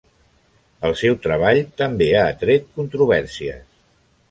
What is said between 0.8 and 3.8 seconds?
El seu treball també ha atret controvèrsies.